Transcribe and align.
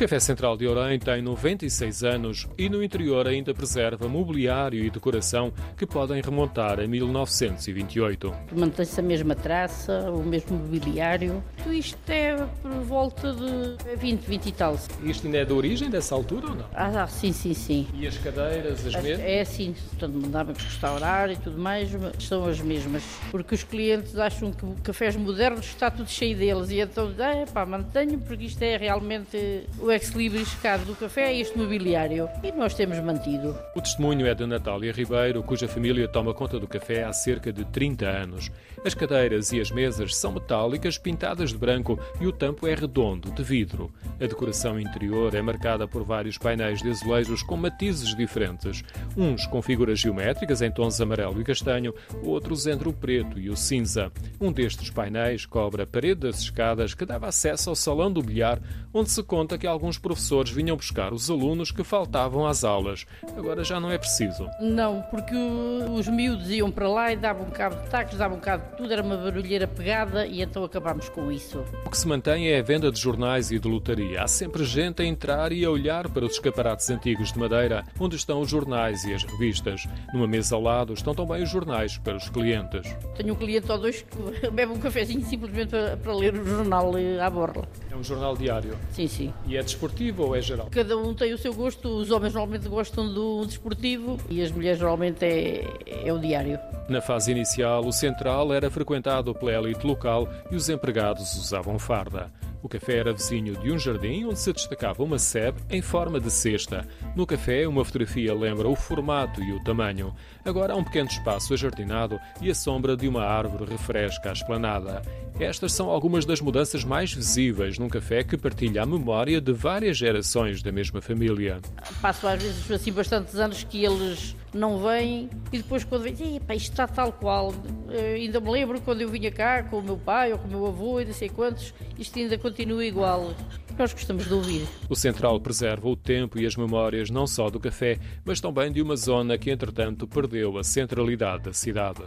Café 0.00 0.18
Central 0.18 0.56
de 0.56 0.66
Orem 0.66 0.98
tem 0.98 1.20
96 1.20 2.04
anos 2.04 2.48
e 2.56 2.70
no 2.70 2.82
interior 2.82 3.28
ainda 3.28 3.52
preserva 3.52 4.08
mobiliário 4.08 4.82
e 4.82 4.88
decoração 4.88 5.52
que 5.76 5.84
podem 5.84 6.22
remontar 6.22 6.80
a 6.80 6.86
1928. 6.86 8.34
Mantém-se 8.56 8.98
a 8.98 9.02
mesma 9.02 9.34
traça, 9.34 10.10
o 10.10 10.22
mesmo 10.22 10.56
mobiliário. 10.56 11.44
Tudo 11.58 11.74
isto 11.74 11.98
é 12.08 12.34
por 12.62 12.70
volta 12.70 13.30
de 13.34 13.96
20, 13.98 14.22
20 14.22 14.46
e 14.46 14.52
tal. 14.52 14.80
Isto 15.02 15.26
ainda 15.26 15.36
é 15.36 15.44
da 15.44 15.52
origem 15.52 15.90
dessa 15.90 16.14
altura 16.14 16.46
ou 16.46 16.54
não? 16.54 16.64
Ah, 16.72 17.06
sim, 17.06 17.34
sim, 17.34 17.52
sim. 17.52 17.86
E 17.92 18.06
as 18.06 18.16
cadeiras, 18.16 18.86
as 18.86 18.94
mesmas? 19.02 19.20
É 19.20 19.42
assim, 19.42 19.74
portanto, 19.90 20.14
mudava 20.14 20.54
para 20.54 20.64
restaurar 20.64 21.30
e 21.30 21.36
tudo 21.36 21.58
mais, 21.58 21.90
são 22.20 22.46
as 22.46 22.58
mesmas. 22.58 23.02
Porque 23.30 23.54
os 23.54 23.64
clientes 23.64 24.16
acham 24.16 24.50
que 24.50 24.64
cafés 24.82 25.14
modernos 25.14 25.66
está 25.66 25.90
tudo 25.90 26.08
cheio 26.08 26.38
deles 26.38 26.70
e 26.70 26.80
então, 26.80 27.12
é 27.18 27.44
pá, 27.44 27.66
mantenho 27.66 28.18
porque 28.18 28.44
isto 28.44 28.62
é 28.62 28.78
realmente 28.78 29.66
o 29.78 29.89
ex-libris 29.92 30.54
cá 30.54 30.76
do 30.76 30.94
café 30.94 31.34
e 31.34 31.40
este 31.40 31.56
mobiliário. 31.56 32.28
E 32.42 32.52
nós 32.52 32.74
temos 32.74 32.98
mantido. 33.00 33.56
O 33.74 33.80
testemunho 33.80 34.26
é 34.26 34.34
de 34.34 34.46
Natália 34.46 34.92
Ribeiro, 34.92 35.42
cuja 35.42 35.68
família 35.68 36.08
toma 36.08 36.34
conta 36.34 36.58
do 36.58 36.68
café 36.68 37.04
há 37.04 37.12
cerca 37.12 37.52
de 37.52 37.64
30 37.64 38.06
anos. 38.06 38.50
As 38.84 38.94
cadeiras 38.94 39.52
e 39.52 39.60
as 39.60 39.70
mesas 39.70 40.16
são 40.16 40.32
metálicas 40.32 40.96
pintadas 40.96 41.50
de 41.50 41.58
branco 41.58 41.98
e 42.20 42.26
o 42.26 42.32
tampo 42.32 42.66
é 42.66 42.74
redondo, 42.74 43.30
de 43.30 43.42
vidro. 43.42 43.92
A 44.20 44.26
decoração 44.26 44.78
interior 44.78 45.34
é 45.34 45.42
marcada 45.42 45.86
por 45.86 46.02
vários 46.02 46.38
painéis 46.38 46.82
de 46.82 46.88
azulejos 46.88 47.42
com 47.42 47.56
matizes 47.56 48.14
diferentes, 48.14 48.82
uns 49.16 49.46
com 49.46 49.60
figuras 49.60 49.98
geométricas 49.98 50.62
em 50.62 50.70
tons 50.70 51.00
amarelo 51.00 51.40
e 51.40 51.44
castanho, 51.44 51.94
outros 52.22 52.66
entre 52.66 52.88
o 52.88 52.92
preto 52.92 53.38
e 53.38 53.50
o 53.50 53.56
cinza. 53.56 54.10
Um 54.40 54.52
destes 54.52 54.90
painéis 54.90 55.44
cobre 55.44 55.82
a 55.82 55.86
parede 55.86 56.20
das 56.20 56.40
escadas 56.40 56.94
que 56.94 57.04
dava 57.04 57.28
acesso 57.28 57.70
ao 57.70 57.76
salão 57.76 58.10
do 58.10 58.22
bilhar, 58.22 58.60
onde 58.92 59.10
se 59.10 59.22
conta 59.22 59.58
que 59.58 59.66
alguns 59.66 59.79
professores 59.98 60.50
vinham 60.50 60.76
buscar 60.76 61.12
os 61.12 61.30
alunos 61.30 61.70
que 61.70 61.82
faltavam 61.82 62.46
às 62.46 62.64
aulas. 62.64 63.06
Agora 63.36 63.64
já 63.64 63.80
não 63.80 63.90
é 63.90 63.98
preciso. 63.98 64.48
Não, 64.60 65.02
porque 65.10 65.34
os 65.34 66.08
miúdos 66.08 66.50
iam 66.50 66.70
para 66.70 66.88
lá 66.88 67.12
e 67.12 67.16
davam 67.16 67.46
um 67.46 67.50
cabo 67.50 67.76
de 67.76 67.88
tacos, 67.88 68.16
davam 68.16 68.38
um 68.38 68.40
cabo 68.40 68.64
de 68.70 68.76
tudo, 68.76 68.92
era 68.92 69.02
uma 69.02 69.16
barulheira 69.16 69.66
pegada 69.66 70.26
e 70.26 70.42
então 70.42 70.64
acabámos 70.64 71.08
com 71.08 71.30
isso. 71.30 71.64
O 71.84 71.90
que 71.90 71.98
se 71.98 72.06
mantém 72.06 72.48
é 72.48 72.58
a 72.58 72.62
venda 72.62 72.90
de 72.90 73.00
jornais 73.00 73.50
e 73.50 73.58
de 73.58 73.68
lotaria. 73.68 74.22
Há 74.22 74.28
sempre 74.28 74.64
gente 74.64 75.02
a 75.02 75.04
entrar 75.04 75.52
e 75.52 75.64
a 75.64 75.70
olhar 75.70 76.08
para 76.08 76.24
os 76.24 76.32
escaparates 76.32 76.90
antigos 76.90 77.32
de 77.32 77.38
madeira, 77.38 77.84
onde 77.98 78.16
estão 78.16 78.40
os 78.40 78.50
jornais 78.50 79.04
e 79.04 79.14
as 79.14 79.24
revistas. 79.24 79.86
Numa 80.12 80.26
mesa 80.26 80.54
ao 80.54 80.62
lado 80.62 80.92
estão 80.92 81.14
também 81.14 81.42
os 81.42 81.50
jornais 81.50 81.98
para 81.98 82.16
os 82.16 82.28
clientes. 82.28 82.96
Tenho 83.16 83.34
um 83.34 83.36
cliente 83.36 83.70
ou 83.70 83.78
dois 83.78 84.02
que 84.02 84.50
bebe 84.50 84.72
um 84.72 84.78
cafezinho 84.78 85.24
simplesmente 85.24 85.70
para, 85.70 85.96
para 85.96 86.14
ler 86.14 86.34
o 86.34 86.44
jornal 86.44 86.96
eh, 86.98 87.20
à 87.20 87.30
borla. 87.30 87.66
É 87.90 87.96
um 87.96 88.02
jornal 88.02 88.36
diário? 88.36 88.76
Sim, 88.92 89.06
sim. 89.06 89.34
E 89.46 89.56
é 89.60 89.62
desportivo 89.62 90.24
ou 90.24 90.36
é 90.36 90.40
geral? 90.40 90.68
Cada 90.70 90.96
um 90.96 91.14
tem 91.14 91.32
o 91.32 91.38
seu 91.38 91.54
gosto. 91.54 91.88
Os 91.88 92.10
homens 92.10 92.34
normalmente 92.34 92.68
gostam 92.68 93.12
do 93.12 93.44
desportivo 93.46 94.18
e 94.28 94.42
as 94.42 94.50
mulheres 94.50 94.80
normalmente 94.80 95.24
é, 95.24 95.64
é 96.04 96.12
o 96.12 96.18
diário. 96.18 96.58
Na 96.88 97.00
fase 97.00 97.30
inicial, 97.30 97.86
o 97.86 97.92
central 97.92 98.52
era 98.52 98.70
frequentado 98.70 99.34
pela 99.34 99.52
elite 99.52 99.86
local 99.86 100.28
e 100.50 100.56
os 100.56 100.68
empregados 100.68 101.34
usavam 101.36 101.78
farda. 101.78 102.30
O 102.62 102.68
café 102.68 102.98
era 102.98 103.12
vizinho 103.12 103.56
de 103.56 103.72
um 103.72 103.78
jardim 103.78 104.24
onde 104.24 104.38
se 104.38 104.52
destacava 104.52 105.02
uma 105.02 105.18
sebe 105.18 105.60
em 105.70 105.80
forma 105.80 106.20
de 106.20 106.30
cesta. 106.30 106.86
No 107.16 107.26
café, 107.26 107.66
uma 107.66 107.84
fotografia 107.84 108.34
lembra 108.34 108.68
o 108.68 108.76
formato 108.76 109.42
e 109.42 109.52
o 109.52 109.64
tamanho. 109.64 110.14
Agora 110.44 110.74
há 110.74 110.76
um 110.76 110.84
pequeno 110.84 111.08
espaço 111.08 111.54
ajardinado 111.54 112.20
e 112.40 112.50
a 112.50 112.54
sombra 112.54 112.96
de 112.96 113.08
uma 113.08 113.24
árvore 113.24 113.70
refresca 113.70 114.30
a 114.30 114.32
esplanada. 114.32 115.02
Estas 115.38 115.72
são 115.72 115.88
algumas 115.88 116.26
das 116.26 116.40
mudanças 116.40 116.84
mais 116.84 117.14
visíveis 117.14 117.78
num 117.78 117.88
café 117.88 118.22
que 118.22 118.36
partilha 118.36 118.82
a 118.82 118.86
memória 118.86 119.40
de 119.40 119.52
várias 119.52 119.96
gerações 119.96 120.62
da 120.62 120.70
mesma 120.70 121.00
família. 121.00 121.60
Passo 122.02 122.26
às 122.26 122.42
vezes 122.42 122.70
assim 122.70 122.92
bastantes 122.92 123.36
anos 123.36 123.64
que 123.64 123.82
eles 123.82 124.36
não 124.52 124.78
vêm 124.78 125.30
e 125.52 125.58
depois 125.58 125.84
quando 125.84 126.02
vêm, 126.02 126.14
isto 126.14 126.70
está 126.70 126.86
tal 126.86 127.12
qual. 127.12 127.54
Eu 127.88 128.14
ainda 128.14 128.40
me 128.40 128.50
lembro 128.50 128.80
quando 128.80 129.00
eu 129.00 129.08
vinha 129.08 129.30
cá 129.30 129.62
com 129.62 129.78
o 129.78 129.82
meu 129.82 129.96
pai 129.96 130.32
ou 130.32 130.38
com 130.38 130.48
o 130.48 130.50
meu 130.50 130.66
avô 130.66 131.00
e 131.00 131.04
não 131.04 131.12
sei 131.12 131.28
quantos, 131.28 131.74
isto 131.98 132.18
ainda 132.18 132.36
continua 132.38 132.84
igual. 132.84 133.34
Nós 133.78 133.92
gostamos 133.92 134.26
de 134.26 134.34
ouvir. 134.34 134.68
O 134.88 134.94
Central 134.94 135.40
preserva 135.40 135.88
o 135.88 135.96
tempo 135.96 136.38
e 136.38 136.44
as 136.44 136.54
memórias 136.54 137.08
não 137.08 137.26
só 137.26 137.48
do 137.48 137.58
café, 137.58 137.98
mas 138.24 138.40
também 138.40 138.70
de 138.70 138.82
uma 138.82 138.96
zona 138.96 139.38
que 139.38 139.50
entretanto 139.50 140.06
perdeu 140.06 140.58
a 140.58 140.64
centralidade 140.64 141.44
da 141.44 141.52
cidade. 141.52 142.02